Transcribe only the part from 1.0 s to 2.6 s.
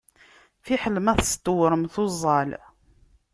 ma testewrem tuẓẓal.